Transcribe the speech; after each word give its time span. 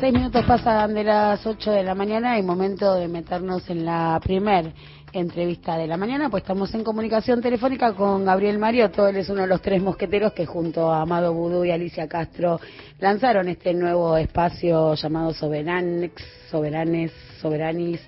Seis 0.00 0.14
minutos 0.14 0.46
pasan 0.46 0.94
de 0.94 1.04
las 1.04 1.46
ocho 1.46 1.72
de 1.72 1.82
la 1.82 1.94
mañana 1.94 2.38
y 2.38 2.42
momento 2.42 2.94
de 2.94 3.06
meternos 3.06 3.68
en 3.68 3.84
la 3.84 4.18
primer 4.22 4.72
entrevista 5.12 5.76
de 5.76 5.86
la 5.86 5.98
mañana, 5.98 6.30
pues 6.30 6.42
estamos 6.42 6.72
en 6.74 6.82
comunicación 6.82 7.42
telefónica 7.42 7.92
con 7.92 8.24
Gabriel 8.24 8.58
Mariotto, 8.58 9.06
él 9.06 9.18
es 9.18 9.28
uno 9.28 9.42
de 9.42 9.48
los 9.48 9.60
tres 9.60 9.82
mosqueteros 9.82 10.32
que 10.32 10.46
junto 10.46 10.90
a 10.90 11.02
Amado 11.02 11.34
Vudú 11.34 11.66
y 11.66 11.70
Alicia 11.70 12.08
Castro 12.08 12.58
lanzaron 12.98 13.48
este 13.48 13.74
nuevo 13.74 14.16
espacio 14.16 14.94
llamado 14.94 15.34
Soberanex, 15.34 16.14
Soberanes, 16.50 17.12
Soberanis, 17.42 18.00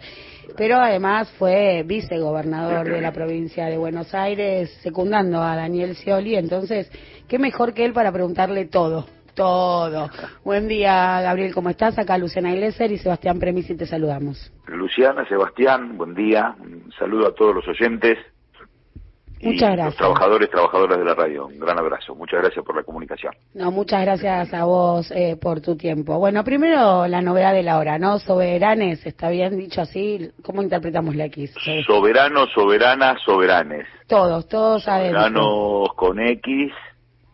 pero 0.57 0.79
además 0.79 1.29
fue 1.39 1.83
vicegobernador 1.83 2.91
de 2.91 3.03
la 3.03 3.13
provincia 3.13 3.67
de 3.67 3.77
Buenos 3.77 4.15
Aires, 4.15 4.71
secundando 4.83 5.43
a 5.43 5.57
Daniel 5.57 5.95
Scioli, 5.95 6.37
entonces, 6.37 6.91
¿qué 7.29 7.39
mejor 7.39 7.75
que 7.75 7.85
él 7.85 7.93
para 7.93 8.11
preguntarle 8.11 8.65
todo? 8.65 9.05
Todo. 9.35 10.11
Buen 10.45 10.69
día, 10.69 11.21
Gabriel, 11.23 11.55
¿cómo 11.55 11.71
estás? 11.71 11.99
Acá 11.99 12.19
Luciana 12.19 12.53
Iglesias 12.53 12.91
y 12.91 12.99
Sebastián 12.99 13.39
Premisi 13.39 13.75
te 13.75 13.87
saludamos. 13.87 14.53
Luciana, 14.67 15.27
Sebastián, 15.27 15.97
buen 15.97 16.15
día. 16.15 16.55
Un 16.61 16.93
saludo 16.99 17.29
a 17.29 17.35
todos 17.35 17.55
los 17.55 17.67
oyentes. 17.69 18.19
Muchas 19.43 19.73
gracias. 19.73 19.87
Los 19.87 19.97
trabajadores, 19.97 20.51
trabajadoras 20.51 20.99
de 20.99 21.05
la 21.05 21.15
radio. 21.15 21.47
Un 21.47 21.59
gran 21.59 21.79
abrazo. 21.79 22.15
Muchas 22.15 22.41
gracias 22.43 22.65
por 22.65 22.77
la 22.77 22.85
comunicación. 22.85 23.35
No, 23.55 23.73
muchas 23.73 24.03
gracias 24.03 24.55
a 24.55 24.65
vos 24.65 25.11
eh, 25.11 25.37
por 25.41 25.61
tu 25.61 25.77
tiempo. 25.77 26.19
Bueno, 26.19 26.45
primero 26.45 27.09
la 27.09 27.21
novedad 27.21 27.53
de 27.53 27.65
la 27.65 27.79
hora, 27.79 27.99
¿no? 27.99 28.21
Soberanes, 28.21 29.05
¿está 29.05 29.31
bien 29.31 29.59
dicho 29.59 29.81
así? 29.81 30.31
¿Cómo 30.43 30.63
interpretamos 30.63 31.17
la 31.17 31.25
X? 31.25 31.55
Soberanos, 31.87 32.51
soberanas, 32.55 33.21
soberanes. 33.23 33.87
Todos, 34.07 34.47
todos 34.47 34.85
Soberanos 34.85 35.89
con 35.97 36.21
X 36.21 36.73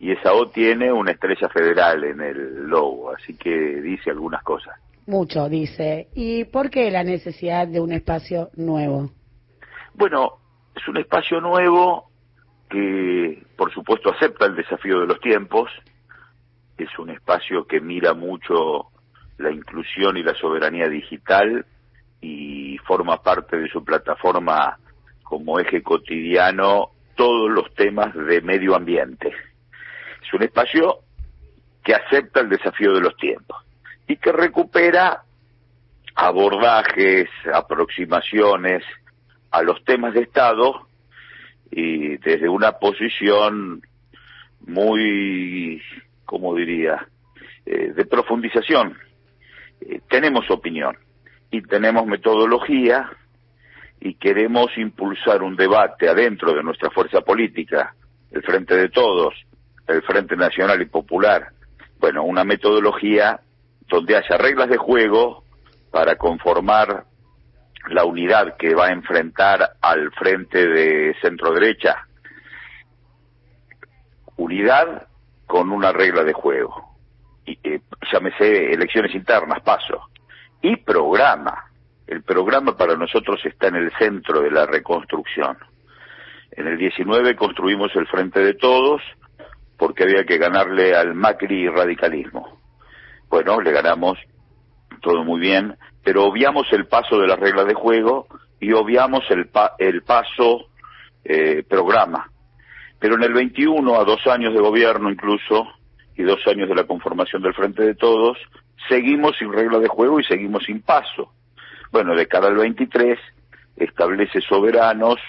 y 0.01 0.13
esa 0.13 0.33
O 0.33 0.49
tiene 0.49 0.93
una 0.93 1.13
estrella 1.13 1.49
federal 1.49 2.05
en 2.05 2.21
el 2.21 2.69
logo, 2.69 3.11
así 3.11 3.37
que 3.37 3.51
dice 3.51 4.11
algunas 4.11 4.43
cosas. 4.43 4.79
Mucho, 5.07 5.49
dice. 5.49 6.09
¿Y 6.15 6.45
por 6.45 6.71
qué 6.71 6.91
la 6.91 7.03
necesidad 7.03 7.67
de 7.67 7.81
un 7.81 7.93
espacio 7.93 8.51
nuevo? 8.57 9.11
Bueno, 9.95 10.35
es 10.77 10.87
un 10.87 10.99
espacio 10.99 11.41
nuevo 11.41 12.11
que, 12.69 13.43
por 13.57 13.73
supuesto, 13.73 14.11
acepta 14.11 14.47
el 14.47 14.55
desafío 14.55 15.01
de 15.01 15.07
los 15.07 15.21
tiempos. 15.21 15.71
Es 16.77 16.97
un 16.99 17.11
espacio 17.11 17.67
que 17.67 17.81
mira 17.81 18.15
mucho 18.15 18.91
la 19.39 19.51
inclusión 19.51 20.17
y 20.17 20.23
la 20.23 20.35
soberanía 20.35 20.89
digital 20.89 21.65
y 22.21 22.77
forma 22.87 23.23
parte 23.23 23.57
de 23.57 23.69
su 23.69 23.85
plataforma 23.85 24.79
como 25.23 25.59
eje 25.59 25.83
cotidiano 25.83 26.91
todos 27.15 27.51
los 27.51 27.73
temas 27.75 28.15
de 28.15 28.41
medio 28.43 28.77
ambiente. 28.77 29.33
Es 30.29 30.35
un 30.35 30.43
espacio 30.43 30.99
que 31.83 31.95
acepta 31.95 32.41
el 32.41 32.51
desafío 32.51 32.93
de 32.93 33.01
los 33.01 33.17
tiempos 33.17 33.65
y 34.07 34.17
que 34.17 34.31
recupera 34.31 35.23
abordajes, 36.15 37.31
aproximaciones 37.51 38.85
a 39.51 39.63
los 39.63 39.83
temas 39.85 40.13
de 40.13 40.21
Estado 40.21 40.87
y 41.71 42.19
desde 42.19 42.47
una 42.47 42.73
posición 42.73 43.81
muy, 44.67 45.81
como 46.27 46.55
diría, 46.55 47.09
eh, 47.65 47.95
de 47.95 48.05
profundización. 48.05 48.99
Eh, 49.81 50.03
tenemos 50.11 50.51
opinión 50.51 50.95
y 51.51 51.63
tenemos 51.63 52.05
metodología 52.07 53.11
y 53.99 54.13
queremos 54.15 54.77
impulsar 54.77 55.43
un 55.43 55.57
debate 55.57 56.07
adentro 56.07 56.53
de 56.53 56.63
nuestra 56.63 56.91
fuerza 56.91 57.23
política, 57.23 57.95
el 58.31 58.43
Frente 58.43 58.77
de 58.77 58.91
Todos, 58.91 59.35
el 59.89 60.03
Frente 60.03 60.37
Nacional 60.37 60.81
y 60.83 60.87
Popular, 60.87 61.49
bueno, 61.99 62.23
una 62.23 62.45
metodología 62.45 63.41
donde 63.89 64.17
haya 64.17 64.37
reglas 64.37 64.69
de 64.69 64.77
juego 64.77 65.45
para 65.91 66.17
conformar 66.17 67.05
la 67.89 68.05
unidad 68.05 68.57
que 68.57 68.75
va 68.75 68.87
a 68.87 68.93
enfrentar 68.93 69.77
al 69.81 70.13
frente 70.13 70.67
de 70.67 71.17
centro 71.21 71.53
derecha. 71.53 72.07
Unidad 74.37 75.09
con 75.47 75.71
una 75.71 75.93
regla 75.93 76.23
de 76.23 76.33
juego. 76.33 76.97
Y, 77.47 77.59
eh, 77.65 77.81
llámese 78.13 78.73
elecciones 78.73 79.15
internas, 79.15 79.63
paso. 79.63 80.09
Y 80.61 80.77
programa. 80.77 81.65
El 82.07 82.23
programa 82.23 82.77
para 82.77 82.97
nosotros 82.97 83.41
está 83.45 83.69
en 83.69 83.77
el 83.77 83.93
centro 83.99 84.41
de 84.41 84.51
la 84.51 84.67
reconstrucción. 84.67 85.57
En 86.53 86.67
el 86.67 86.79
19 86.79 87.37
construimos 87.37 87.95
el 87.97 88.07
Frente 88.07 88.41
de 88.41 88.55
Todos, 88.55 89.03
porque 89.79 90.03
había 90.03 90.25
que 90.25 90.37
ganarle 90.37 90.95
al 90.95 91.15
Macri 91.15 91.69
radicalismo. 91.69 92.61
Bueno, 93.31 93.61
le 93.61 93.71
ganamos 93.73 94.19
todo 95.01 95.25
muy 95.25 95.41
bien, 95.41 95.77
pero 96.03 96.25
obviamos 96.25 96.67
el 96.73 96.87
paso 96.87 97.19
de 97.19 97.29
las 97.29 97.39
reglas 97.39 97.67
de 97.67 97.75
juego 97.75 98.27
y 98.61 98.73
obviamos 98.73 99.23
el, 99.31 99.49
el 99.79 100.03
paso 100.03 100.67
eh, 101.25 101.63
programa. 101.63 102.31
Pero 102.99 103.15
en 103.15 103.23
el 103.23 103.33
21, 103.33 103.95
a 103.95 104.05
dos 104.05 104.27
años 104.27 104.53
de 104.53 104.61
gobierno 104.61 105.11
incluso, 105.11 105.69
y 106.17 106.25
dos 106.25 106.41
años 106.49 106.69
de 106.69 106.75
la 106.75 106.85
conformación 106.85 107.43
del 107.43 107.55
Frente 107.55 107.85
de 107.85 107.95
Todos, 107.95 108.37
seguimos 108.89 109.37
sin 109.39 109.53
reglas 109.53 109.81
de 109.81 109.89
juego 109.89 110.19
y 110.19 110.25
seguimos 110.25 110.65
sin 110.65 110.83
paso. 110.83 111.33
Bueno, 111.93 112.17
de 112.17 112.27
cara 112.27 112.49
al 112.49 112.57
23, 112.57 113.19
establece 113.77 114.41
soberanos 114.41 115.21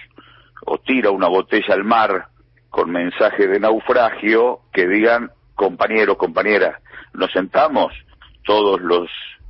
o 0.66 0.80
tira 0.80 1.12
una 1.12 1.28
botella 1.28 1.76
al 1.76 1.84
mar 1.84 2.29
con 2.70 2.92
mensaje 2.92 3.48
de 3.48 3.60
naufragio 3.60 4.62
que 4.72 4.88
digan, 4.88 5.32
compañeros, 5.56 6.18
compañeras, 6.18 6.82
nos 7.14 7.32
sentamos 7.32 7.94
todos 8.46 8.82
los 8.82 9.10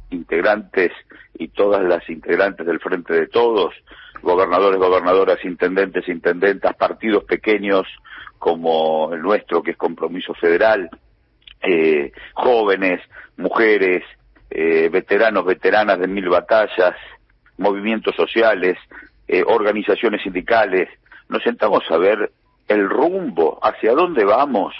integrantes 0.09 0.91
y 1.35 1.49
todas 1.49 1.83
las 1.83 2.07
integrantes 2.09 2.65
del 2.65 2.79
Frente 2.79 3.13
de 3.13 3.27
Todos, 3.27 3.73
gobernadores, 4.21 4.79
gobernadoras, 4.79 5.43
intendentes, 5.45 6.07
intendentas, 6.07 6.75
partidos 6.75 7.23
pequeños 7.23 7.85
como 8.37 9.13
el 9.13 9.21
nuestro, 9.21 9.61
que 9.61 9.71
es 9.71 9.77
Compromiso 9.77 10.33
Federal, 10.33 10.89
eh, 11.61 12.11
jóvenes, 12.33 13.01
mujeres, 13.37 14.03
eh, 14.49 14.89
veteranos, 14.89 15.45
veteranas 15.45 15.99
de 15.99 16.07
mil 16.07 16.29
batallas, 16.29 16.95
movimientos 17.57 18.15
sociales, 18.15 18.77
eh, 19.27 19.43
organizaciones 19.45 20.21
sindicales, 20.23 20.89
nos 21.27 21.43
sentamos 21.43 21.83
a 21.91 21.97
ver 21.97 22.31
el 22.69 22.87
rumbo, 22.87 23.59
hacia 23.61 23.93
dónde 23.93 24.23
vamos 24.23 24.73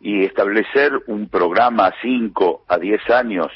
y 0.00 0.24
establecer 0.24 0.92
un 1.06 1.28
programa 1.28 1.86
a 1.86 1.94
5, 2.02 2.64
a 2.68 2.78
10 2.78 3.10
años 3.10 3.48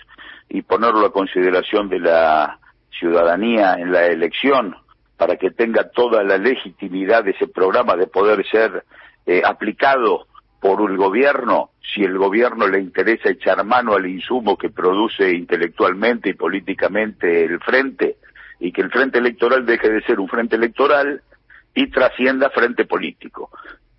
y 0.48 0.62
ponerlo 0.62 1.06
a 1.06 1.12
consideración 1.12 1.90
de 1.90 2.00
la 2.00 2.58
ciudadanía 2.98 3.74
en 3.74 3.92
la 3.92 4.06
elección 4.06 4.74
para 5.18 5.36
que 5.36 5.50
tenga 5.50 5.90
toda 5.90 6.22
la 6.24 6.38
legitimidad 6.38 7.24
de 7.24 7.32
ese 7.32 7.48
programa 7.48 7.96
de 7.96 8.06
poder 8.06 8.46
ser 8.48 8.84
eh, 9.26 9.42
aplicado 9.44 10.26
por 10.60 10.90
el 10.90 10.96
gobierno, 10.96 11.70
si 11.94 12.02
el 12.02 12.16
gobierno 12.16 12.66
le 12.66 12.80
interesa 12.80 13.28
echar 13.28 13.62
mano 13.64 13.94
al 13.94 14.06
insumo 14.06 14.56
que 14.56 14.70
produce 14.70 15.30
intelectualmente 15.30 16.30
y 16.30 16.34
políticamente 16.34 17.44
el 17.44 17.60
frente, 17.60 18.16
y 18.58 18.72
que 18.72 18.80
el 18.80 18.90
frente 18.90 19.18
electoral 19.18 19.66
deje 19.66 19.90
de 19.90 20.02
ser 20.02 20.18
un 20.18 20.28
frente 20.28 20.56
electoral 20.56 21.22
y 21.78 21.86
trascienda 21.86 22.50
frente 22.50 22.86
político. 22.86 23.50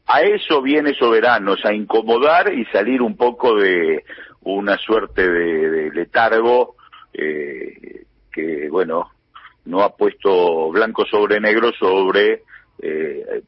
A 0.08 0.22
eso 0.22 0.62
viene 0.62 0.94
Soberanos, 0.94 1.64
a 1.64 1.74
incomodar 1.74 2.54
y 2.54 2.66
salir 2.66 3.02
un 3.02 3.16
poco 3.16 3.56
de 3.56 4.04
una 4.42 4.78
suerte 4.78 5.30
de, 5.30 5.90
letargo 5.92 6.76
eh, 7.14 8.04
que, 8.32 8.68
bueno, 8.70 9.12
no 9.66 9.82
ha 9.82 9.96
puesto 9.96 10.70
blanco 10.72 11.06
sobre 11.06 11.40
negro 11.40 11.72
sobre 11.72 12.44
eh, 12.82 13.44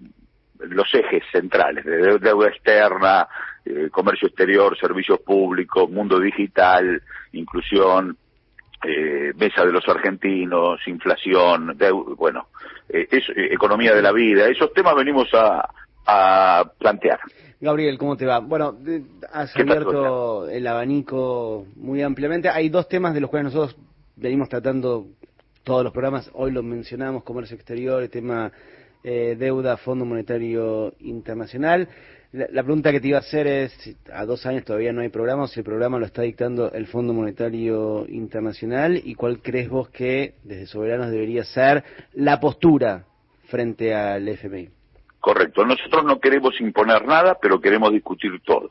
los 0.59 0.93
ejes 0.93 1.23
centrales 1.29 1.83
de 1.83 2.19
deuda 2.19 2.47
externa, 2.47 3.27
eh, 3.65 3.89
comercio 3.91 4.29
exterior, 4.29 4.77
servicios 4.79 5.19
públicos, 5.19 5.89
mundo 5.89 6.19
digital, 6.19 7.01
inclusión, 7.33 8.15
eh, 8.83 9.33
mesa 9.35 9.65
de 9.65 9.71
los 9.71 9.87
argentinos, 9.87 10.79
inflación, 10.87 11.77
bueno, 12.17 12.47
eh, 12.89 13.07
es, 13.11 13.29
eh, 13.29 13.49
economía 13.51 13.93
de 13.95 14.01
la 14.01 14.11
vida, 14.11 14.47
esos 14.47 14.73
temas 14.73 14.95
venimos 14.95 15.27
a, 15.33 15.69
a 16.05 16.71
plantear. 16.77 17.19
Gabriel, 17.59 17.97
¿cómo 17.99 18.17
te 18.17 18.25
va? 18.25 18.39
Bueno, 18.39 18.75
has 19.31 19.55
abierto 19.55 20.49
el 20.49 20.65
abanico 20.65 21.67
muy 21.75 22.01
ampliamente. 22.01 22.49
Hay 22.49 22.69
dos 22.69 22.87
temas 22.87 23.13
de 23.13 23.21
los 23.21 23.29
cuales 23.29 23.53
nosotros 23.53 23.77
venimos 24.15 24.49
tratando 24.49 25.05
todos 25.63 25.83
los 25.83 25.93
programas. 25.93 26.31
Hoy 26.33 26.51
lo 26.51 26.63
mencionamos, 26.63 27.23
comercio 27.23 27.55
exterior, 27.55 28.01
el 28.01 28.09
tema 28.09 28.51
eh, 29.03 29.35
deuda, 29.37 29.77
Fondo 29.77 30.05
Monetario 30.05 30.93
Internacional. 30.99 31.87
La, 32.33 32.63
pregunta 32.63 32.93
que 32.93 33.01
te 33.01 33.09
iba 33.09 33.17
a 33.17 33.21
hacer 33.21 33.45
es, 33.45 33.97
a 34.09 34.25
dos 34.25 34.45
años 34.45 34.63
todavía 34.63 34.93
no 34.93 35.01
hay 35.01 35.09
programa, 35.09 35.47
si 35.47 35.59
el 35.59 35.65
programa 35.65 35.99
lo 35.99 36.05
está 36.05 36.21
dictando 36.21 36.71
el 36.71 36.87
Fondo 36.87 37.11
Monetario 37.11 38.05
Internacional 38.07 39.01
y 39.03 39.15
cuál 39.15 39.41
crees 39.41 39.67
vos 39.67 39.89
que 39.89 40.35
desde 40.43 40.65
Soberanos 40.65 41.11
debería 41.11 41.43
ser 41.43 41.83
la 42.13 42.39
postura 42.39 43.03
frente 43.49 43.93
al 43.93 44.29
FMI. 44.29 44.69
Correcto, 45.19 45.65
nosotros 45.65 46.05
no 46.05 46.21
queremos 46.21 46.59
imponer 46.61 47.05
nada, 47.05 47.37
pero 47.41 47.59
queremos 47.59 47.91
discutir 47.91 48.39
todo. 48.45 48.69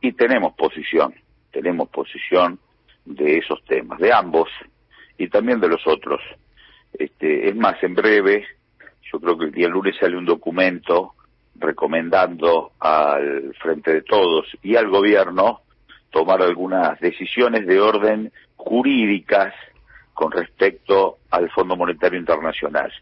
Y 0.00 0.10
tenemos 0.12 0.54
posición, 0.54 1.14
tenemos 1.52 1.88
posición 1.90 2.58
de 3.04 3.38
esos 3.38 3.64
temas, 3.66 4.00
de 4.00 4.12
ambos 4.12 4.48
y 5.16 5.28
también 5.28 5.60
de 5.60 5.68
los 5.68 5.86
otros. 5.86 6.20
Este, 6.92 7.50
es 7.50 7.54
más, 7.54 7.80
en 7.84 7.94
breve, 7.94 8.44
yo 9.12 9.20
creo 9.20 9.38
que 9.38 9.44
el 9.44 9.52
día 9.52 9.68
lunes 9.68 9.94
sale 10.00 10.16
un 10.16 10.24
documento 10.24 11.14
recomendando 11.58 12.72
al 12.78 13.54
Frente 13.60 13.92
de 13.92 14.02
Todos 14.02 14.46
y 14.62 14.76
al 14.76 14.88
Gobierno 14.88 15.60
tomar 16.10 16.42
algunas 16.42 16.98
decisiones 17.00 17.66
de 17.66 17.80
orden 17.80 18.32
jurídicas 18.56 19.54
con 20.14 20.32
respecto 20.32 21.18
al 21.30 21.50
Fondo 21.50 21.76
Monetario 21.76 22.18
Internacional, 22.18 22.92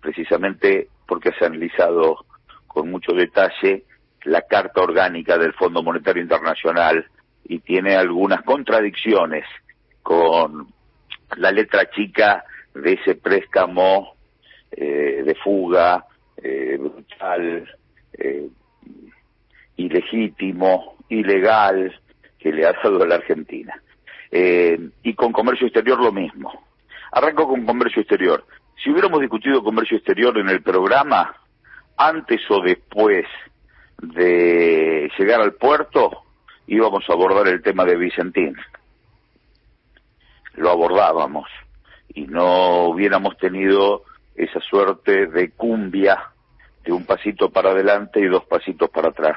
precisamente 0.00 0.88
porque 1.06 1.32
se 1.32 1.44
ha 1.44 1.48
analizado 1.48 2.26
con 2.66 2.90
mucho 2.90 3.12
detalle 3.12 3.84
la 4.24 4.42
Carta 4.42 4.82
Orgánica 4.82 5.38
del 5.38 5.54
Fondo 5.54 5.82
Monetario 5.82 6.22
Internacional 6.22 7.06
y 7.44 7.60
tiene 7.60 7.96
algunas 7.96 8.42
contradicciones 8.42 9.44
con 10.02 10.68
la 11.36 11.50
letra 11.50 11.88
chica 11.90 12.44
de 12.74 12.92
ese 12.94 13.14
préstamo 13.14 14.14
eh, 14.70 15.22
de 15.24 15.34
fuga 15.36 16.04
eh, 16.36 16.76
brutal, 16.78 17.68
eh, 18.18 18.48
ilegítimo, 19.76 20.96
ilegal 21.08 21.98
que 22.38 22.52
le 22.52 22.66
ha 22.66 22.72
dado 22.72 23.02
a 23.02 23.06
la 23.06 23.16
Argentina. 23.16 23.80
y 24.30 25.14
con 25.14 25.32
comercio 25.32 25.66
exterior 25.66 25.98
lo 26.00 26.12
mismo. 26.12 26.52
Arranco 27.12 27.48
con 27.48 27.64
comercio 27.64 28.02
exterior. 28.02 28.44
Si 28.82 28.90
hubiéramos 28.90 29.20
discutido 29.20 29.62
comercio 29.62 29.96
exterior 29.96 30.36
en 30.38 30.48
el 30.50 30.62
programa, 30.62 31.34
antes 31.96 32.40
o 32.50 32.60
después 32.60 33.24
de 34.00 35.10
llegar 35.18 35.40
al 35.40 35.54
puerto, 35.54 36.22
íbamos 36.66 37.04
a 37.08 37.12
abordar 37.12 37.48
el 37.48 37.62
tema 37.62 37.84
de 37.84 37.96
Vicentín. 37.96 38.54
Lo 40.54 40.70
abordábamos 40.70 41.48
y 42.14 42.26
no 42.26 42.88
hubiéramos 42.88 43.36
tenido 43.38 44.04
esa 44.36 44.60
suerte 44.60 45.26
de 45.26 45.50
cumbia 45.50 46.32
de 46.88 46.94
un 46.94 47.04
pasito 47.04 47.50
para 47.50 47.72
adelante 47.72 48.18
y 48.18 48.28
dos 48.28 48.46
pasitos 48.46 48.88
para 48.88 49.10
atrás 49.10 49.36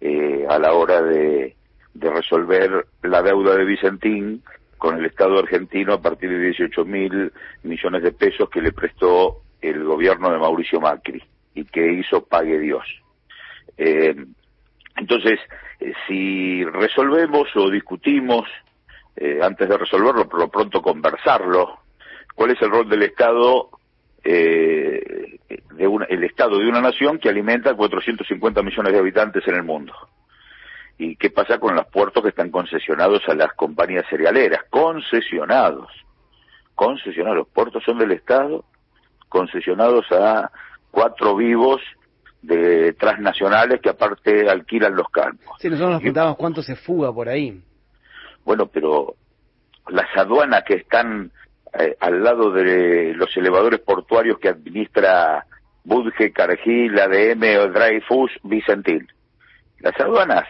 eh, 0.00 0.44
a 0.48 0.58
la 0.58 0.72
hora 0.72 1.00
de, 1.00 1.54
de 1.94 2.10
resolver 2.10 2.86
la 3.02 3.22
deuda 3.22 3.54
de 3.54 3.64
Vicentín 3.64 4.42
con 4.76 4.98
el 4.98 5.06
Estado 5.06 5.38
argentino 5.38 5.94
a 5.94 6.02
partir 6.02 6.28
de 6.28 6.40
18 6.40 6.84
mil 6.84 7.32
millones 7.62 8.02
de 8.02 8.10
pesos 8.10 8.50
que 8.50 8.60
le 8.60 8.72
prestó 8.72 9.42
el 9.60 9.84
gobierno 9.84 10.32
de 10.32 10.38
Mauricio 10.38 10.80
Macri 10.80 11.22
y 11.54 11.64
que 11.66 11.92
hizo 11.92 12.26
Pague 12.26 12.58
Dios. 12.58 12.84
Eh, 13.78 14.16
entonces, 14.96 15.38
eh, 15.78 15.92
si 16.08 16.64
resolvemos 16.64 17.46
o 17.54 17.70
discutimos, 17.70 18.48
eh, 19.14 19.38
antes 19.40 19.68
de 19.68 19.78
resolverlo, 19.78 20.28
por 20.28 20.40
lo 20.40 20.48
pronto 20.48 20.82
conversarlo, 20.82 21.78
cuál 22.34 22.50
es 22.50 22.60
el 22.60 22.70
rol 22.70 22.88
del 22.88 23.04
Estado, 23.04 23.70
de 25.48 26.06
el 26.08 26.24
Estado 26.24 26.58
de 26.58 26.68
una 26.68 26.80
nación 26.80 27.18
que 27.18 27.28
alimenta 27.28 27.74
450 27.74 28.62
millones 28.62 28.92
de 28.92 28.98
habitantes 28.98 29.46
en 29.46 29.54
el 29.54 29.62
mundo. 29.62 29.92
¿Y 30.98 31.16
qué 31.16 31.30
pasa 31.30 31.58
con 31.58 31.74
los 31.74 31.86
puertos 31.86 32.22
que 32.22 32.30
están 32.30 32.50
concesionados 32.50 33.22
a 33.28 33.34
las 33.34 33.52
compañías 33.52 34.04
cerealeras? 34.08 34.64
Concesionados. 34.70 35.90
Concesionados. 36.74 37.38
Los 37.38 37.48
puertos 37.48 37.82
son 37.84 37.98
del 37.98 38.12
Estado, 38.12 38.64
concesionados 39.28 40.10
a 40.12 40.50
cuatro 40.90 41.36
vivos 41.36 41.82
de 42.40 42.92
transnacionales 42.94 43.80
que 43.80 43.90
aparte 43.90 44.48
alquilan 44.48 44.94
los 44.94 45.08
campos. 45.10 45.56
Sí, 45.58 45.68
nosotros 45.68 45.92
nos 45.92 46.00
preguntábamos 46.00 46.36
cuánto 46.36 46.62
se 46.62 46.76
fuga 46.76 47.12
por 47.12 47.28
ahí. 47.28 47.60
Bueno, 48.44 48.66
pero 48.66 49.16
las 49.88 50.06
aduanas 50.16 50.62
que 50.64 50.74
están 50.74 51.30
eh, 51.78 51.96
al 52.00 52.22
lado 52.22 52.50
de 52.50 53.14
los 53.14 53.36
elevadores 53.36 53.80
portuarios 53.80 54.38
que 54.38 54.48
administra 54.48 55.46
Budge, 55.84 56.32
Cargill, 56.32 56.98
ADM 56.98 57.72
Dreyfus, 57.72 58.30
Vicentín. 58.42 59.06
Las 59.80 59.98
aduanas 60.00 60.46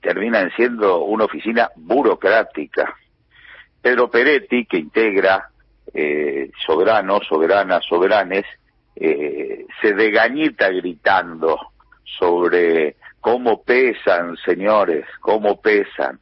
terminan 0.00 0.50
siendo 0.56 1.04
una 1.04 1.24
oficina 1.24 1.70
burocrática. 1.76 2.94
Pedro 3.82 4.10
Peretti, 4.10 4.66
que 4.66 4.78
integra 4.78 5.50
eh, 5.92 6.50
soberanos, 6.66 7.26
soberanas, 7.26 7.84
soberanes, 7.86 8.44
eh, 8.96 9.66
se 9.80 9.94
degañita 9.94 10.68
gritando 10.68 11.58
sobre 12.18 12.96
cómo 13.20 13.62
pesan, 13.62 14.36
señores, 14.44 15.06
cómo 15.20 15.60
pesan. 15.60 16.20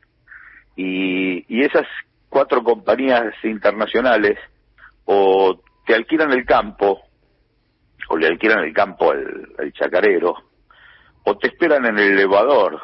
Y, 0.77 1.45
y 1.49 1.65
esas 1.65 1.87
cuatro 2.29 2.63
compañías 2.63 3.33
internacionales 3.43 4.39
o 5.05 5.61
te 5.87 5.95
alquilan 5.95 6.33
el 6.33 6.45
campo, 6.45 7.01
o 8.09 8.17
le 8.17 8.27
alquilan 8.27 8.61
el 8.61 8.73
campo 8.73 9.11
al, 9.11 9.73
chacarero, 9.73 10.35
o 11.25 11.37
te 11.39 11.49
esperan 11.49 11.87
en 11.87 11.99
el 11.99 12.13
elevador 12.13 12.81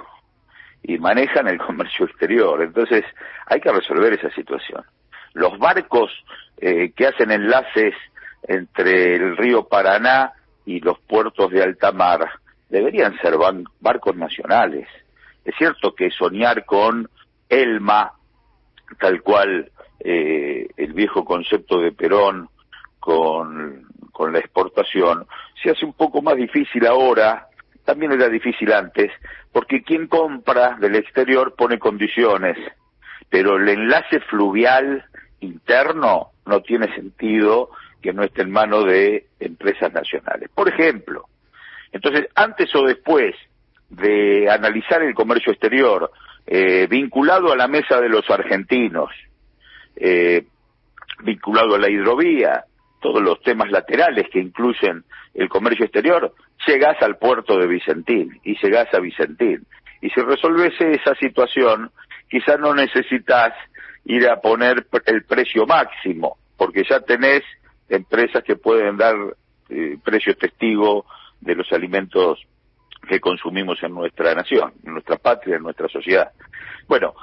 y 0.82 0.98
manejan 0.98 1.48
el 1.48 1.58
comercio 1.66 2.06
exterior. 2.06 2.62
Entonces 2.62 3.04
hay 3.46 3.60
que 3.60 3.72
resolver 3.72 4.12
esa 4.14 4.30
situación. 4.30 4.82
Los 5.34 5.58
barcos 5.58 6.10
eh, 6.58 6.92
que 6.92 7.06
hacen 7.06 7.30
enlaces 7.30 7.94
entre 8.44 9.16
el 9.16 9.36
río 9.36 9.68
Paraná 9.68 10.32
y 10.64 10.80
los 10.80 10.98
puertos 11.00 11.50
de 11.50 11.62
alta 11.62 11.92
mar 11.92 12.28
deberían 12.68 13.18
ser 13.18 13.34
barcos 13.80 14.16
nacionales. 14.16 14.88
Es 15.44 15.54
cierto 15.56 15.94
que 15.94 16.10
soñar 16.10 16.64
con 16.64 17.08
Elma, 17.48 18.12
tal 18.98 19.22
cual 19.22 19.70
eh, 20.00 20.68
el 20.76 20.92
viejo 20.92 21.24
concepto 21.24 21.80
de 21.80 21.92
Perón 21.92 22.48
con, 23.00 23.86
con 24.12 24.32
la 24.32 24.38
exportación, 24.38 25.26
se 25.62 25.70
hace 25.70 25.84
un 25.84 25.92
poco 25.92 26.22
más 26.22 26.36
difícil 26.36 26.86
ahora, 26.86 27.48
también 27.84 28.12
era 28.12 28.28
difícil 28.28 28.72
antes, 28.72 29.10
porque 29.52 29.82
quien 29.82 30.08
compra 30.08 30.76
del 30.80 30.96
exterior 30.96 31.54
pone 31.54 31.78
condiciones, 31.78 32.56
pero 33.28 33.56
el 33.56 33.68
enlace 33.68 34.20
fluvial 34.20 35.04
interno 35.40 36.30
no 36.46 36.60
tiene 36.60 36.94
sentido 36.94 37.70
que 38.00 38.12
no 38.12 38.22
esté 38.22 38.42
en 38.42 38.50
manos 38.50 38.84
de 38.84 39.26
empresas 39.40 39.92
nacionales. 39.92 40.50
Por 40.54 40.68
ejemplo, 40.68 41.26
entonces, 41.92 42.28
antes 42.34 42.74
o 42.74 42.84
después 42.84 43.34
de 43.88 44.50
analizar 44.50 45.02
el 45.02 45.14
comercio 45.14 45.52
exterior 45.52 46.10
eh, 46.46 46.86
vinculado 46.88 47.52
a 47.52 47.56
la 47.56 47.68
mesa 47.68 48.00
de 48.00 48.08
los 48.08 48.28
argentinos, 48.30 49.10
eh, 49.96 50.44
vinculado 51.22 51.74
a 51.74 51.78
la 51.78 51.90
hidrovía, 51.90 52.64
todos 53.00 53.22
los 53.22 53.40
temas 53.42 53.70
laterales 53.70 54.26
que 54.32 54.40
incluyen 54.40 55.04
el 55.34 55.48
comercio 55.48 55.84
exterior, 55.84 56.34
llegás 56.66 57.00
al 57.02 57.16
puerto 57.18 57.58
de 57.58 57.66
Vicentín 57.66 58.40
y 58.44 58.56
llegás 58.62 58.92
a 58.94 59.00
Vicentín. 59.00 59.66
Y 60.00 60.10
si 60.10 60.20
resolves 60.20 60.74
esa 60.80 61.14
situación, 61.16 61.90
quizás 62.28 62.58
no 62.58 62.74
necesitas 62.74 63.52
ir 64.04 64.28
a 64.28 64.40
poner 64.40 64.86
el 65.06 65.24
precio 65.24 65.66
máximo, 65.66 66.36
porque 66.56 66.84
ya 66.88 67.00
tenés 67.00 67.42
empresas 67.88 68.42
que 68.44 68.56
pueden 68.56 68.96
dar 68.96 69.16
eh, 69.70 69.96
precios 70.02 70.36
testigos 70.38 71.04
de 71.40 71.54
los 71.54 71.70
alimentos 71.72 72.46
que 73.06 73.20
consumimos 73.20 73.82
en 73.82 73.94
nuestra 73.94 74.34
nación, 74.34 74.72
en 74.84 74.92
nuestra 74.92 75.16
patria, 75.16 75.56
en 75.56 75.62
nuestra 75.62 75.88
sociedad. 75.88 76.30
Bueno, 76.88 77.14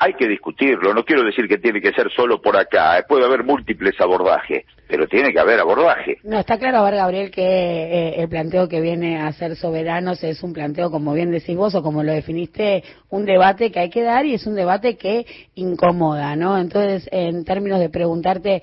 hay 0.00 0.14
que 0.14 0.28
discutirlo, 0.28 0.94
no 0.94 1.04
quiero 1.04 1.24
decir 1.24 1.48
que 1.48 1.58
tiene 1.58 1.80
que 1.80 1.92
ser 1.92 2.08
solo 2.12 2.40
por 2.40 2.56
acá, 2.56 3.04
puede 3.08 3.24
haber 3.24 3.42
múltiples 3.42 4.00
abordajes, 4.00 4.64
pero 4.86 5.08
tiene 5.08 5.32
que 5.32 5.40
haber 5.40 5.58
abordaje. 5.58 6.18
No, 6.22 6.38
está 6.38 6.56
claro, 6.56 6.84
ver, 6.84 6.94
Gabriel, 6.94 7.30
que 7.32 7.42
eh, 7.42 8.20
el 8.20 8.28
planteo 8.28 8.68
que 8.68 8.80
viene 8.80 9.20
a 9.20 9.32
ser 9.32 9.56
soberanos 9.56 10.22
es 10.22 10.40
un 10.44 10.52
planteo, 10.52 10.92
como 10.92 11.14
bien 11.14 11.32
decís 11.32 11.56
vos, 11.56 11.74
o 11.74 11.82
como 11.82 12.04
lo 12.04 12.12
definiste, 12.12 12.84
un 13.10 13.24
debate 13.24 13.72
que 13.72 13.80
hay 13.80 13.90
que 13.90 14.04
dar 14.04 14.24
y 14.24 14.34
es 14.34 14.46
un 14.46 14.54
debate 14.54 14.96
que 14.96 15.26
incomoda, 15.56 16.36
¿no? 16.36 16.58
Entonces, 16.58 17.08
en 17.10 17.44
términos 17.44 17.80
de 17.80 17.90
preguntarte 17.90 18.62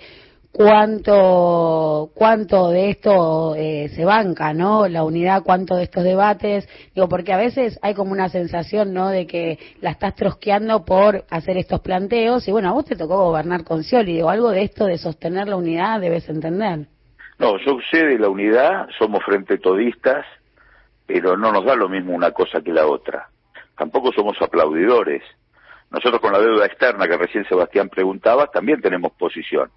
cuánto 0.55 2.11
cuánto 2.13 2.69
de 2.69 2.91
esto 2.91 3.55
eh, 3.57 3.89
se 3.89 4.05
banca, 4.05 4.53
¿no? 4.53 4.87
La 4.87 5.03
unidad, 5.03 5.43
cuánto 5.43 5.75
de 5.75 5.83
estos 5.83 6.05
debates, 6.05 6.65
digo, 6.93 7.09
porque 7.09 7.33
a 7.33 7.37
veces 7.37 7.77
hay 7.81 7.93
como 7.93 8.13
una 8.13 8.29
sensación, 8.29 8.93
¿no? 8.93 9.09
De 9.09 9.27
que 9.27 9.59
la 9.81 9.91
estás 9.91 10.15
trosqueando 10.15 10.85
por 10.85 11.25
hacer 11.29 11.57
estos 11.57 11.81
planteos 11.81 12.47
y 12.47 12.53
bueno, 12.53 12.69
a 12.69 12.71
vos 12.71 12.85
te 12.85 12.95
tocó 12.95 13.17
gobernar 13.25 13.65
con 13.65 13.83
Scioli, 13.83 14.13
digo, 14.13 14.29
algo 14.29 14.49
de 14.51 14.63
esto 14.63 14.85
de 14.85 14.97
sostener 14.97 15.49
la 15.49 15.57
unidad 15.57 15.99
debes 15.99 16.29
entender. 16.29 16.87
No, 17.37 17.57
yo 17.57 17.77
sé 17.91 18.05
de 18.05 18.17
la 18.17 18.29
unidad, 18.29 18.87
somos 18.97 19.25
frente 19.25 19.57
todistas, 19.57 20.25
pero 21.05 21.35
no 21.35 21.51
nos 21.51 21.65
da 21.65 21.75
lo 21.75 21.89
mismo 21.89 22.15
una 22.15 22.31
cosa 22.31 22.61
que 22.61 22.71
la 22.71 22.87
otra. 22.87 23.27
Tampoco 23.77 24.13
somos 24.13 24.41
aplaudidores. 24.41 25.21
Nosotros 25.91 26.21
con 26.21 26.31
la 26.31 26.39
deuda 26.39 26.65
externa 26.65 27.09
que 27.09 27.17
recién 27.17 27.45
Sebastián 27.45 27.89
preguntaba, 27.89 28.47
también 28.47 28.79
tenemos 28.79 29.11
posición 29.11 29.69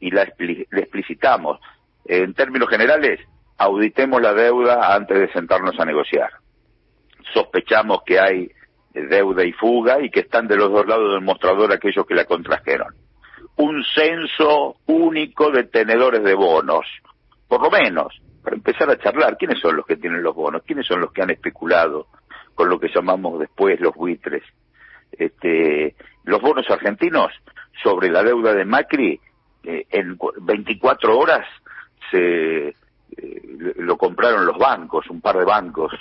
y 0.00 0.10
la, 0.10 0.22
explicitamos. 0.22 1.60
En 2.04 2.34
términos 2.34 2.68
generales, 2.68 3.20
auditemos 3.58 4.20
la 4.22 4.32
deuda 4.32 4.94
antes 4.94 5.18
de 5.18 5.32
sentarnos 5.32 5.78
a 5.78 5.84
negociar. 5.84 6.30
Sospechamos 7.34 8.02
que 8.04 8.18
hay 8.18 8.50
deuda 8.94 9.44
y 9.44 9.52
fuga 9.52 10.00
y 10.02 10.10
que 10.10 10.20
están 10.20 10.48
de 10.48 10.56
los 10.56 10.70
dos 10.70 10.86
lados 10.86 11.12
del 11.12 11.20
mostrador 11.22 11.72
aquellos 11.72 12.06
que 12.06 12.14
la 12.14 12.24
contrajeron. 12.24 12.94
Un 13.56 13.84
censo 13.84 14.76
único 14.86 15.50
de 15.50 15.64
tenedores 15.64 16.22
de 16.22 16.34
bonos, 16.34 16.86
por 17.48 17.62
lo 17.62 17.70
menos, 17.70 18.20
para 18.42 18.56
empezar 18.56 18.88
a 18.88 18.98
charlar, 18.98 19.36
¿quiénes 19.36 19.60
son 19.60 19.76
los 19.76 19.84
que 19.84 19.96
tienen 19.96 20.22
los 20.22 20.34
bonos? 20.34 20.62
¿Quiénes 20.64 20.86
son 20.86 21.00
los 21.00 21.12
que 21.12 21.22
han 21.22 21.30
especulado 21.30 22.06
con 22.54 22.68
lo 22.68 22.78
que 22.78 22.88
llamamos 22.88 23.38
después 23.40 23.80
los 23.80 23.94
buitres? 23.94 24.42
Este, 25.12 25.94
los 26.24 26.40
bonos 26.40 26.68
argentinos 26.70 27.32
sobre 27.82 28.10
la 28.10 28.22
deuda 28.22 28.54
de 28.54 28.64
Macri 28.64 29.20
eh, 29.68 29.86
en 29.90 30.18
24 30.40 31.18
horas 31.18 31.46
se 32.10 32.68
eh, 32.68 32.74
lo 33.76 33.98
compraron 33.98 34.46
los 34.46 34.56
bancos, 34.56 35.10
un 35.10 35.20
par 35.20 35.36
de 35.36 35.44
bancos, 35.44 35.92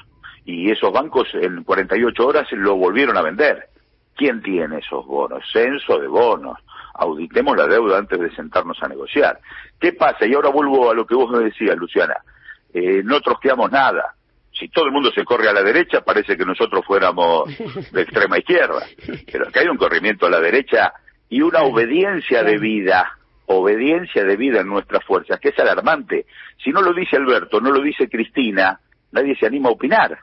y 0.45 0.71
esos 0.71 0.93
bancos 0.93 1.27
en 1.33 1.65
48 1.65 2.25
horas 2.25 2.47
lo 2.53 2.77
volvieron 2.77 3.17
a 3.17 3.21
vender. 3.21 3.67
¿Quién 4.15 4.41
tiene 4.41 4.77
esos 4.77 5.05
bonos? 5.05 5.43
Censo 5.51 5.99
de 5.99 6.07
bonos. 6.07 6.57
Auditemos 6.93 7.57
la 7.57 7.67
deuda 7.67 7.97
antes 7.97 8.17
de 8.17 8.33
sentarnos 8.33 8.81
a 8.81 8.87
negociar. 8.87 9.39
¿Qué 9.77 9.91
pasa? 9.91 10.25
Y 10.25 10.33
ahora 10.33 10.49
vuelvo 10.49 10.89
a 10.89 10.93
lo 10.93 11.05
que 11.05 11.15
vos 11.15 11.29
me 11.29 11.39
decías, 11.39 11.75
Luciana. 11.75 12.15
Eh, 12.73 13.01
no 13.03 13.19
trosteamos 13.19 13.69
nada. 13.69 14.15
Si 14.57 14.69
todo 14.69 14.85
el 14.85 14.93
mundo 14.93 15.11
se 15.11 15.25
corre 15.25 15.49
a 15.49 15.53
la 15.53 15.61
derecha, 15.61 16.01
parece 16.01 16.37
que 16.37 16.45
nosotros 16.45 16.85
fuéramos 16.85 17.49
de 17.91 18.01
extrema 18.01 18.39
izquierda. 18.39 18.85
Pero 19.31 19.51
que 19.51 19.59
hay 19.59 19.67
un 19.67 19.77
corrimiento 19.77 20.25
a 20.25 20.29
la 20.29 20.39
derecha 20.39 20.93
y 21.29 21.41
una 21.41 21.63
obediencia 21.63 22.43
de 22.43 22.57
vida, 22.57 23.17
obediencia 23.47 24.23
de 24.23 24.35
vida 24.35 24.61
en 24.61 24.67
nuestras 24.67 25.03
fuerzas, 25.05 25.39
que 25.39 25.49
es 25.49 25.59
alarmante. 25.59 26.25
Si 26.63 26.69
no 26.69 26.81
lo 26.81 26.93
dice 26.93 27.17
Alberto, 27.17 27.59
no 27.59 27.71
lo 27.71 27.81
dice 27.81 28.09
Cristina, 28.09 28.79
nadie 29.11 29.35
se 29.35 29.45
anima 29.45 29.69
a 29.69 29.73
opinar. 29.73 30.17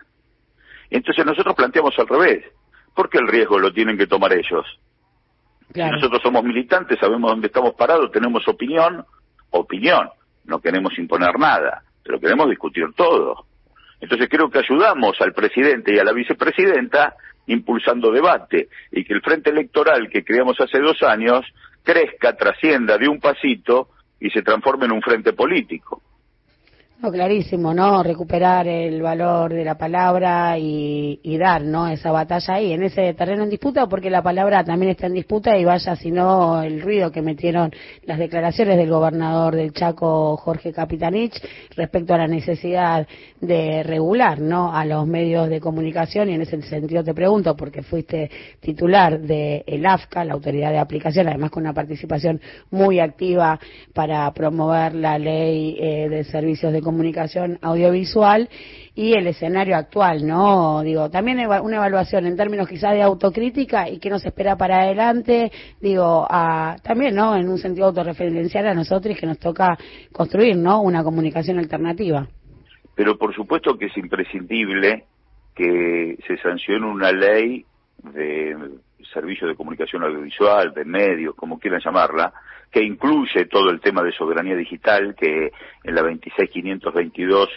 Entonces 0.90 1.24
nosotros 1.24 1.54
planteamos 1.54 1.98
al 1.98 2.06
revés. 2.06 2.44
¿Por 2.94 3.08
qué 3.08 3.18
el 3.18 3.28
riesgo 3.28 3.58
lo 3.58 3.72
tienen 3.72 3.96
que 3.98 4.06
tomar 4.06 4.32
ellos? 4.32 4.64
Nosotros 5.74 6.22
somos 6.22 6.44
militantes, 6.44 6.98
sabemos 7.00 7.30
dónde 7.30 7.48
estamos 7.48 7.74
parados, 7.74 8.12
tenemos 8.12 8.46
opinión, 8.46 9.04
opinión. 9.50 10.08
No 10.44 10.60
queremos 10.60 10.96
imponer 10.98 11.36
nada, 11.38 11.82
pero 12.04 12.20
queremos 12.20 12.48
discutir 12.48 12.84
todo. 12.94 13.46
Entonces 14.00 14.28
creo 14.28 14.50
que 14.50 14.58
ayudamos 14.58 15.16
al 15.20 15.32
presidente 15.32 15.94
y 15.94 15.98
a 15.98 16.04
la 16.04 16.12
vicepresidenta 16.12 17.16
impulsando 17.46 18.10
debate 18.10 18.68
y 18.92 19.04
que 19.04 19.14
el 19.14 19.22
frente 19.22 19.50
electoral 19.50 20.08
que 20.10 20.24
creamos 20.24 20.60
hace 20.60 20.78
dos 20.78 21.02
años 21.02 21.44
crezca, 21.84 22.36
trascienda 22.36 22.98
de 22.98 23.08
un 23.08 23.20
pasito 23.20 23.90
y 24.18 24.30
se 24.30 24.42
transforme 24.42 24.86
en 24.86 24.92
un 24.92 25.02
frente 25.02 25.32
político 25.32 26.02
clarísimo, 27.10 27.74
¿no? 27.74 28.02
Recuperar 28.02 28.66
el 28.66 29.02
valor 29.02 29.52
de 29.52 29.64
la 29.64 29.76
palabra 29.76 30.58
y, 30.58 31.38
dar, 31.38 31.62
¿no? 31.62 31.88
Esa 31.88 32.10
batalla 32.10 32.54
ahí, 32.54 32.72
en 32.72 32.82
ese 32.84 33.12
terreno 33.14 33.44
en 33.44 33.50
disputa, 33.50 33.86
porque 33.86 34.08
la 34.10 34.22
palabra 34.22 34.64
también 34.64 34.92
está 34.92 35.06
en 35.06 35.14
disputa 35.14 35.56
y 35.58 35.64
vaya, 35.64 35.96
si 35.96 36.10
no, 36.10 36.62
el 36.62 36.80
ruido 36.80 37.10
que 37.10 37.20
metieron 37.20 37.72
las 38.04 38.18
declaraciones 38.18 38.76
del 38.76 38.88
gobernador 38.88 39.56
del 39.56 39.72
Chaco, 39.72 40.36
Jorge 40.36 40.72
Capitanich, 40.72 41.34
respecto 41.76 42.14
a 42.14 42.18
la 42.18 42.26
necesidad 42.26 43.06
de 43.40 43.82
regular, 43.82 44.40
¿no? 44.40 44.74
A 44.74 44.84
los 44.84 45.06
medios 45.06 45.48
de 45.48 45.60
comunicación 45.60 46.30
y 46.30 46.34
en 46.34 46.42
ese 46.42 46.62
sentido 46.62 47.04
te 47.04 47.14
pregunto, 47.14 47.56
porque 47.56 47.82
fuiste 47.82 48.30
titular 48.60 49.20
de 49.20 49.64
el 49.66 49.84
AFCA, 49.84 50.24
la 50.24 50.34
Autoridad 50.34 50.70
de 50.70 50.78
Aplicación, 50.78 51.28
además 51.28 51.50
con 51.50 51.64
una 51.64 51.74
participación 51.74 52.40
muy 52.70 53.00
activa 53.00 53.58
para 53.92 54.32
promover 54.32 54.94
la 54.94 55.18
ley 55.18 55.76
eh, 55.78 56.08
de 56.08 56.24
servicios 56.24 56.72
de 56.72 56.80
comunicación 56.84 57.58
audiovisual 57.62 58.48
y 58.94 59.14
el 59.14 59.26
escenario 59.26 59.76
actual, 59.76 60.26
¿no? 60.26 60.82
Digo, 60.82 61.10
también 61.10 61.38
una 61.40 61.76
evaluación 61.76 62.26
en 62.26 62.36
términos 62.36 62.68
quizás 62.68 62.92
de 62.92 63.02
autocrítica 63.02 63.88
y 63.88 63.98
qué 63.98 64.10
nos 64.10 64.24
espera 64.24 64.56
para 64.56 64.82
adelante, 64.82 65.50
digo, 65.80 66.26
a, 66.30 66.76
también, 66.82 67.14
¿no? 67.14 67.34
En 67.36 67.48
un 67.48 67.58
sentido 67.58 67.86
autorreferencial 67.86 68.68
a 68.68 68.74
nosotros 68.74 69.18
que 69.18 69.26
nos 69.26 69.38
toca 69.38 69.76
construir, 70.12 70.56
¿no? 70.56 70.80
Una 70.82 71.02
comunicación 71.02 71.58
alternativa. 71.58 72.28
Pero 72.94 73.18
por 73.18 73.34
supuesto 73.34 73.76
que 73.76 73.86
es 73.86 73.96
imprescindible 73.96 75.04
que 75.54 76.16
se 76.26 76.36
sancione 76.38 76.86
una 76.86 77.10
ley 77.10 77.64
de 78.12 78.56
servicio 79.12 79.46
de 79.46 79.54
comunicación 79.54 80.02
audiovisual, 80.02 80.72
de 80.74 80.84
medios, 80.84 81.34
como 81.34 81.58
quieran 81.58 81.80
llamarla, 81.84 82.32
que 82.74 82.82
incluye 82.82 83.44
todo 83.44 83.70
el 83.70 83.80
tema 83.80 84.02
de 84.02 84.10
soberanía 84.10 84.56
digital, 84.56 85.14
que 85.14 85.52
en 85.84 85.94
la 85.94 86.02
26522 86.02 87.48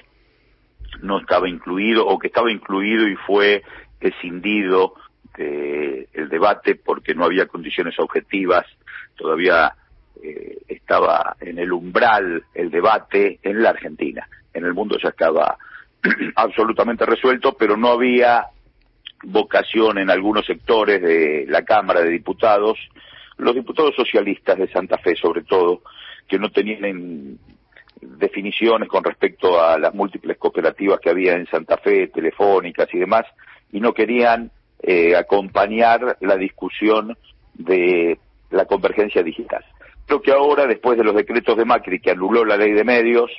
no 1.01 1.19
estaba 1.19 1.49
incluido, 1.49 2.05
o 2.05 2.19
que 2.19 2.27
estaba 2.27 2.51
incluido 2.51 3.07
y 3.07 3.15
fue 3.15 3.63
escindido 3.99 4.93
del 5.35 6.29
debate 6.29 6.75
porque 6.75 7.15
no 7.15 7.25
había 7.25 7.47
condiciones 7.47 7.95
objetivas, 7.97 8.67
todavía 9.15 9.73
eh, 10.21 10.59
estaba 10.67 11.35
en 11.39 11.57
el 11.57 11.71
umbral 11.71 12.43
el 12.53 12.69
debate 12.69 13.39
en 13.41 13.63
la 13.63 13.71
Argentina. 13.71 14.27
En 14.53 14.65
el 14.65 14.75
mundo 14.75 14.99
ya 15.01 15.09
estaba 15.09 15.57
absolutamente 16.35 17.07
resuelto, 17.07 17.57
pero 17.57 17.75
no 17.75 17.87
había 17.89 18.45
vocación 19.23 19.97
en 19.97 20.11
algunos 20.11 20.45
sectores 20.45 21.01
de 21.01 21.47
la 21.49 21.63
Cámara 21.63 22.01
de 22.01 22.11
Diputados 22.11 22.77
los 23.37 23.55
diputados 23.55 23.95
socialistas 23.95 24.57
de 24.57 24.67
Santa 24.69 24.97
Fe, 24.97 25.15
sobre 25.15 25.43
todo, 25.43 25.81
que 26.27 26.39
no 26.39 26.49
tenían 26.49 27.37
definiciones 28.01 28.89
con 28.89 29.03
respecto 29.03 29.61
a 29.61 29.77
las 29.77 29.93
múltiples 29.93 30.37
cooperativas 30.37 30.99
que 30.99 31.09
había 31.09 31.33
en 31.33 31.47
Santa 31.47 31.77
Fe, 31.77 32.07
telefónicas 32.07 32.87
y 32.93 32.99
demás, 32.99 33.25
y 33.71 33.79
no 33.79 33.93
querían 33.93 34.51
eh, 34.81 35.15
acompañar 35.15 36.17
la 36.21 36.37
discusión 36.37 37.17
de 37.53 38.19
la 38.51 38.65
convergencia 38.65 39.23
digital. 39.23 39.63
Creo 40.05 40.21
que 40.21 40.31
ahora, 40.31 40.67
después 40.67 40.97
de 40.97 41.03
los 41.03 41.15
decretos 41.15 41.57
de 41.57 41.65
Macri, 41.65 41.99
que 41.99 42.11
anuló 42.11 42.45
la 42.45 42.57
ley 42.57 42.71
de 42.71 42.83
medios, 42.83 43.31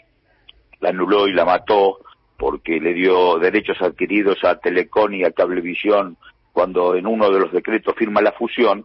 la 0.81 0.91
anuló 0.91 1.27
y 1.27 1.33
la 1.33 1.45
mató 1.45 2.01
porque 2.37 2.79
le 2.79 2.95
dio 2.95 3.39
derechos 3.39 3.81
adquiridos 3.81 4.45
a 4.45 4.59
Telecom 4.59 5.13
y 5.15 5.25
a 5.25 5.33
Cablevisión 5.33 6.17
cuando 6.53 6.95
en 6.95 7.07
uno 7.07 7.31
de 7.31 7.41
los 7.41 7.53
decretos 7.53 7.95
firma 7.97 8.21
la 8.21 8.33
fusión, 8.33 8.85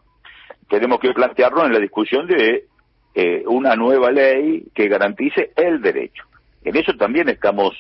tenemos 0.70 1.00
que 1.00 1.14
plantearlo 1.14 1.66
en 1.66 1.74
la 1.74 1.80
discusión 1.80 2.28
de 2.28 2.66
eh, 3.16 3.44
una 3.48 3.76
nueva 3.76 4.12
ley 4.12 4.66
que 4.74 4.88
garantice 4.88 5.52
el 5.56 5.82
derecho. 5.82 6.24
En 6.64 6.76
eso 6.76 6.94
también 6.94 7.30
estamos 7.30 7.74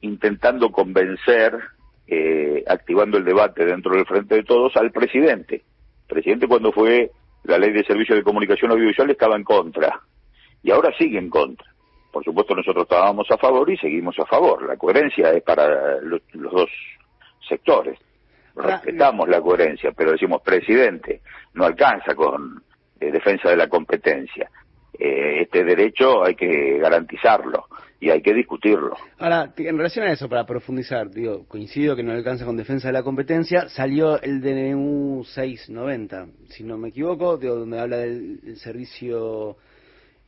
intentando 0.00 0.70
convencer, 0.70 1.58
eh, 2.06 2.62
activando 2.66 3.18
el 3.18 3.24
debate 3.24 3.64
dentro 3.64 3.94
del 3.94 4.06
Frente 4.06 4.36
de 4.36 4.44
Todos, 4.44 4.76
al 4.76 4.92
presidente. 4.92 5.56
El 5.56 6.14
presidente 6.14 6.46
cuando 6.46 6.72
fue 6.72 7.10
la 7.44 7.58
ley 7.58 7.72
de 7.72 7.84
servicios 7.84 8.18
de 8.18 8.24
comunicación 8.24 8.70
audiovisual 8.70 9.10
estaba 9.10 9.36
en 9.36 9.44
contra 9.44 10.00
y 10.62 10.70
ahora 10.70 10.92
sigue 10.96 11.18
en 11.18 11.30
contra. 11.30 11.66
Por 12.12 12.24
supuesto 12.24 12.54
nosotros 12.54 12.84
estábamos 12.84 13.30
a 13.30 13.38
favor 13.38 13.70
y 13.70 13.76
seguimos 13.76 14.18
a 14.18 14.26
favor. 14.26 14.66
La 14.66 14.76
coherencia 14.76 15.30
es 15.32 15.42
para 15.42 16.00
los 16.00 16.22
dos 16.32 16.70
sectores 17.48 17.98
respetamos 18.56 19.28
la 19.28 19.40
coherencia, 19.40 19.92
pero 19.92 20.12
decimos, 20.12 20.42
presidente, 20.42 21.20
no 21.54 21.64
alcanza 21.64 22.14
con 22.14 22.62
eh, 23.00 23.10
defensa 23.10 23.50
de 23.50 23.56
la 23.56 23.68
competencia. 23.68 24.50
Eh, 24.98 25.42
este 25.42 25.62
derecho 25.62 26.24
hay 26.24 26.34
que 26.34 26.78
garantizarlo 26.78 27.66
y 28.00 28.10
hay 28.10 28.22
que 28.22 28.32
discutirlo. 28.32 28.96
Ahora, 29.18 29.52
en 29.56 29.76
relación 29.76 30.06
a 30.06 30.12
eso, 30.12 30.28
para 30.28 30.46
profundizar, 30.46 31.10
digo, 31.10 31.46
coincido 31.46 31.96
que 31.96 32.02
no 32.02 32.12
alcanza 32.12 32.46
con 32.46 32.56
defensa 32.56 32.88
de 32.88 32.92
la 32.92 33.02
competencia, 33.02 33.68
salió 33.68 34.20
el 34.22 34.40
DNU 34.40 35.24
690, 35.24 36.26
si 36.48 36.64
no 36.64 36.78
me 36.78 36.88
equivoco, 36.88 37.36
donde 37.36 37.78
habla 37.78 37.98
del, 37.98 38.56
servicio 38.56 39.56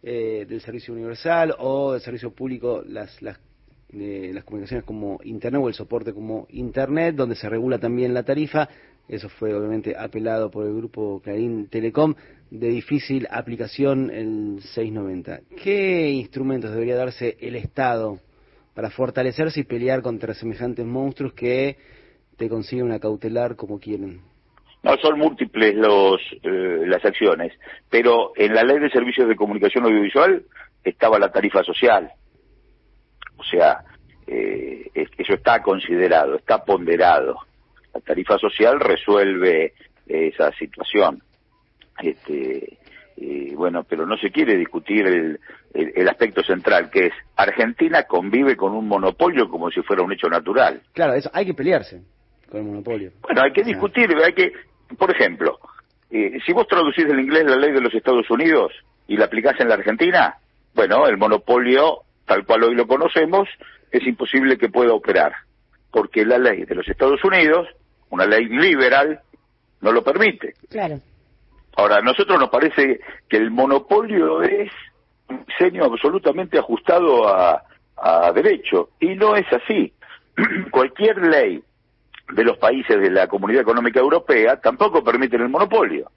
eh, 0.02 0.44
del 0.48 0.60
servicio 0.60 0.92
universal 0.92 1.54
o 1.58 1.92
del 1.92 2.00
servicio 2.02 2.30
público, 2.30 2.82
las, 2.86 3.20
las 3.22 3.38
de 3.90 4.32
las 4.32 4.44
comunicaciones 4.44 4.84
como 4.84 5.18
Internet 5.24 5.62
o 5.62 5.68
el 5.68 5.74
soporte 5.74 6.12
como 6.12 6.46
Internet, 6.50 7.14
donde 7.14 7.36
se 7.36 7.48
regula 7.48 7.78
también 7.78 8.14
la 8.14 8.22
tarifa. 8.22 8.68
Eso 9.08 9.28
fue 9.28 9.54
obviamente 9.54 9.96
apelado 9.98 10.50
por 10.50 10.66
el 10.66 10.74
grupo 10.74 11.20
Clarín 11.22 11.68
Telecom, 11.68 12.14
de 12.50 12.68
difícil 12.68 13.26
aplicación 13.30 14.10
el 14.10 14.60
690. 14.60 15.40
¿Qué 15.62 16.10
instrumentos 16.10 16.70
debería 16.70 16.96
darse 16.96 17.36
el 17.40 17.56
Estado 17.56 18.18
para 18.74 18.90
fortalecerse 18.90 19.60
y 19.60 19.64
pelear 19.64 20.02
contra 20.02 20.34
semejantes 20.34 20.84
monstruos 20.84 21.32
que 21.32 21.76
te 22.36 22.48
consiguen 22.48 22.86
una 22.86 23.00
cautelar 23.00 23.56
como 23.56 23.80
quieren? 23.80 24.20
No, 24.82 24.96
son 25.02 25.18
múltiples 25.18 25.74
los, 25.74 26.20
eh, 26.42 26.84
las 26.86 27.04
acciones, 27.04 27.52
pero 27.90 28.32
en 28.36 28.54
la 28.54 28.62
ley 28.62 28.78
de 28.78 28.90
servicios 28.90 29.28
de 29.28 29.34
comunicación 29.34 29.84
audiovisual 29.84 30.44
estaba 30.84 31.18
la 31.18 31.32
tarifa 31.32 31.64
social, 31.64 32.12
o 33.38 33.44
sea, 33.44 33.84
eh, 34.26 34.90
eso 34.94 35.34
está 35.34 35.62
considerado, 35.62 36.36
está 36.36 36.64
ponderado. 36.64 37.38
La 37.94 38.00
tarifa 38.00 38.38
social 38.38 38.78
resuelve 38.80 39.72
esa 40.06 40.52
situación. 40.52 41.22
Este, 42.02 42.78
bueno, 43.56 43.84
pero 43.84 44.06
no 44.06 44.16
se 44.16 44.30
quiere 44.30 44.56
discutir 44.56 45.06
el, 45.06 45.40
el, 45.74 46.08
aspecto 46.08 46.42
central, 46.42 46.90
que 46.90 47.06
es 47.06 47.12
Argentina 47.36 48.04
convive 48.04 48.56
con 48.56 48.72
un 48.72 48.86
monopolio 48.86 49.48
como 49.48 49.70
si 49.70 49.82
fuera 49.82 50.02
un 50.02 50.12
hecho 50.12 50.28
natural. 50.28 50.80
Claro, 50.92 51.14
eso 51.14 51.30
hay 51.32 51.46
que 51.46 51.54
pelearse. 51.54 52.02
con 52.48 52.60
el 52.60 52.66
monopolio. 52.66 53.10
Bueno, 53.22 53.42
hay 53.42 53.52
que 53.52 53.62
discutir, 53.62 54.10
hay 54.24 54.32
que, 54.32 54.52
por 54.96 55.10
ejemplo, 55.10 55.58
eh, 56.10 56.38
si 56.44 56.52
vos 56.52 56.66
traducís 56.66 57.06
del 57.06 57.20
inglés 57.20 57.44
la 57.44 57.56
ley 57.56 57.72
de 57.72 57.80
los 57.80 57.94
Estados 57.94 58.28
Unidos 58.30 58.72
y 59.06 59.16
la 59.16 59.26
aplicás 59.26 59.60
en 59.60 59.68
la 59.68 59.74
Argentina, 59.74 60.36
bueno, 60.74 61.06
el 61.06 61.18
monopolio, 61.18 62.02
tal 62.28 62.44
cual 62.44 62.62
hoy 62.62 62.74
lo 62.74 62.86
conocemos, 62.86 63.48
es 63.90 64.06
imposible 64.06 64.58
que 64.58 64.68
pueda 64.68 64.92
operar, 64.92 65.32
porque 65.90 66.24
la 66.24 66.38
ley 66.38 66.64
de 66.64 66.74
los 66.74 66.86
Estados 66.86 67.24
Unidos, 67.24 67.66
una 68.10 68.26
ley 68.26 68.44
liberal, 68.44 69.20
no 69.80 69.90
lo 69.90 70.04
permite. 70.04 70.54
Claro. 70.70 71.00
Ahora, 71.76 71.96
a 71.96 72.02
nosotros 72.02 72.38
nos 72.38 72.50
parece 72.50 73.00
que 73.28 73.36
el 73.36 73.50
monopolio 73.50 74.42
es 74.42 74.70
un 75.28 75.44
diseño 75.46 75.84
absolutamente 75.84 76.58
ajustado 76.58 77.26
a, 77.26 77.62
a 77.96 78.32
derecho, 78.32 78.90
y 79.00 79.14
no 79.14 79.34
es 79.34 79.46
así. 79.52 79.92
Cualquier 80.70 81.18
ley 81.18 81.62
de 82.32 82.44
los 82.44 82.58
países 82.58 83.00
de 83.00 83.10
la 83.10 83.26
Comunidad 83.26 83.62
Económica 83.62 84.00
Europea 84.00 84.60
tampoco 84.60 85.02
permiten 85.02 85.40
el 85.40 85.48
monopolio. 85.48 86.10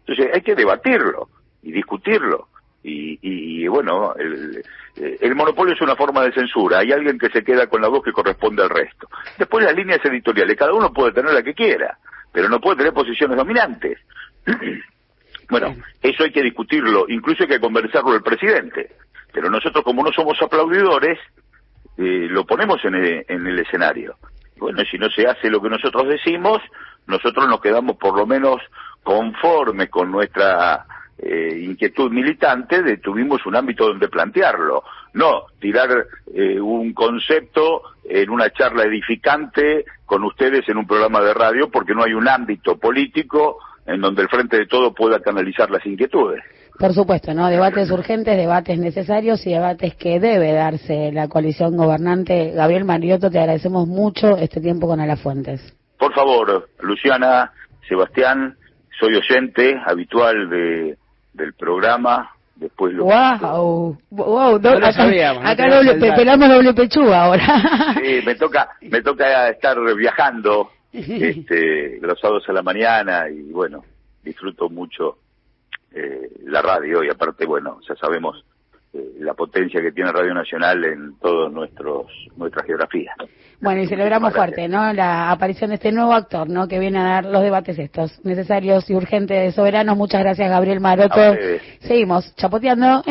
Entonces 0.00 0.34
hay 0.34 0.42
que 0.42 0.54
debatirlo 0.54 1.28
y 1.62 1.72
discutirlo. 1.72 2.48
Y, 2.82 3.18
y, 3.20 3.66
bueno, 3.66 4.14
el, 4.14 4.62
el, 4.94 5.34
monopolio 5.34 5.74
es 5.74 5.80
una 5.80 5.96
forma 5.96 6.22
de 6.22 6.32
censura. 6.32 6.78
Hay 6.78 6.92
alguien 6.92 7.18
que 7.18 7.30
se 7.30 7.42
queda 7.42 7.66
con 7.66 7.82
la 7.82 7.88
voz 7.88 8.04
que 8.04 8.12
corresponde 8.12 8.62
al 8.62 8.70
resto. 8.70 9.08
Después 9.38 9.64
las 9.64 9.74
líneas 9.74 10.04
editoriales, 10.04 10.56
cada 10.56 10.72
uno 10.72 10.92
puede 10.92 11.12
tener 11.12 11.32
la 11.32 11.42
que 11.42 11.54
quiera, 11.54 11.98
pero 12.32 12.48
no 12.48 12.60
puede 12.60 12.76
tener 12.76 12.92
posiciones 12.92 13.36
dominantes. 13.36 13.98
bueno, 15.50 15.74
eso 16.00 16.22
hay 16.22 16.30
que 16.30 16.42
discutirlo, 16.42 17.06
incluso 17.08 17.42
hay 17.42 17.48
que 17.48 17.60
conversarlo 17.60 18.14
el 18.14 18.22
presidente. 18.22 18.92
Pero 19.32 19.50
nosotros 19.50 19.82
como 19.82 20.04
no 20.04 20.12
somos 20.12 20.40
aplaudidores, 20.40 21.18
eh, 21.98 22.28
lo 22.30 22.44
ponemos 22.46 22.84
en 22.84 22.94
en 22.94 23.46
el 23.46 23.58
escenario. 23.58 24.16
Bueno, 24.58 24.82
si 24.90 24.96
no 24.96 25.10
se 25.10 25.26
hace 25.26 25.50
lo 25.50 25.60
que 25.60 25.68
nosotros 25.68 26.08
decimos, 26.08 26.62
nosotros 27.06 27.46
nos 27.46 27.60
quedamos 27.60 27.96
por 27.96 28.16
lo 28.16 28.26
menos 28.26 28.60
conformes 29.02 29.88
con 29.90 30.10
nuestra 30.10 30.86
eh, 31.18 31.60
inquietud 31.62 32.10
militante 32.10 32.82
de 32.82 32.98
tuvimos 32.98 33.44
un 33.46 33.56
ámbito 33.56 33.86
donde 33.86 34.08
plantearlo. 34.08 34.82
No 35.14 35.44
tirar 35.58 36.06
eh, 36.34 36.60
un 36.60 36.92
concepto 36.92 37.82
en 38.04 38.28
una 38.30 38.50
charla 38.50 38.84
edificante 38.84 39.84
con 40.04 40.24
ustedes 40.24 40.68
en 40.68 40.76
un 40.76 40.86
programa 40.86 41.22
de 41.22 41.32
radio 41.32 41.70
porque 41.70 41.94
no 41.94 42.04
hay 42.04 42.12
un 42.12 42.28
ámbito 42.28 42.76
político 42.76 43.58
en 43.86 44.00
donde 44.00 44.22
el 44.22 44.28
Frente 44.28 44.58
de 44.58 44.66
Todo 44.66 44.92
pueda 44.92 45.20
canalizar 45.20 45.70
las 45.70 45.84
inquietudes. 45.86 46.42
Por 46.78 46.92
supuesto, 46.92 47.32
¿no? 47.32 47.48
Debates 47.48 47.90
urgentes, 47.90 48.36
debates 48.36 48.78
necesarios 48.78 49.46
y 49.46 49.52
debates 49.52 49.94
que 49.94 50.20
debe 50.20 50.52
darse 50.52 51.10
la 51.12 51.28
coalición 51.28 51.76
gobernante. 51.76 52.50
Gabriel 52.50 52.84
Mariotto, 52.84 53.30
te 53.30 53.38
agradecemos 53.38 53.88
mucho 53.88 54.36
este 54.36 54.60
tiempo 54.60 54.86
con 54.86 55.00
Alafuentes. 55.00 55.74
Por 55.98 56.12
favor, 56.12 56.68
Luciana, 56.80 57.52
Sebastián, 57.88 58.56
soy 59.00 59.14
oyente 59.14 59.80
habitual 59.86 60.50
de, 60.50 60.98
del 61.36 61.54
programa. 61.54 62.30
Después 62.54 62.94
lo 62.94 63.04
wow, 63.04 63.98
wow, 64.08 64.56
acá, 64.56 65.68
doble, 65.68 65.94
pelamos 65.94 66.48
doble 66.48 66.72
pechuga 66.72 67.24
ahora. 67.24 67.94
sí, 68.02 68.20
me 68.24 68.34
toca, 68.34 68.70
me 68.80 69.02
toca 69.02 69.50
estar 69.50 69.76
viajando 69.94 70.70
este, 70.90 71.98
los 72.00 72.18
sábados 72.18 72.48
a 72.48 72.54
la 72.54 72.62
mañana 72.62 73.28
y 73.28 73.52
bueno, 73.52 73.84
disfruto 74.24 74.70
mucho 74.70 75.18
eh, 75.92 76.30
la 76.44 76.62
radio 76.62 77.04
y 77.04 77.10
aparte, 77.10 77.44
bueno, 77.44 77.78
ya 77.86 77.94
sabemos 77.96 78.42
eh, 78.96 79.14
la 79.20 79.34
potencia 79.34 79.80
que 79.80 79.92
tiene 79.92 80.12
Radio 80.12 80.34
Nacional 80.34 80.84
en 80.84 81.18
todos 81.18 81.52
nuestros 81.52 82.06
nuestra 82.36 82.64
geografía. 82.64 83.14
Bueno, 83.60 83.82
y 83.82 83.86
celebramos 83.86 84.34
fuerte, 84.34 84.68
¿no? 84.68 84.92
La 84.92 85.30
aparición 85.30 85.70
de 85.70 85.76
este 85.76 85.92
nuevo 85.92 86.12
actor, 86.12 86.48
¿no? 86.48 86.68
Que 86.68 86.78
viene 86.78 86.98
a 86.98 87.04
dar 87.04 87.24
los 87.24 87.42
debates 87.42 87.78
estos 87.78 88.24
necesarios 88.24 88.88
y 88.90 88.94
urgentes 88.94 89.42
de 89.42 89.52
soberanos. 89.52 89.96
Muchas 89.96 90.20
gracias, 90.20 90.50
Gabriel 90.50 90.80
Maroto. 90.80 91.34
Seguimos 91.80 92.34
chapoteando. 92.36 93.02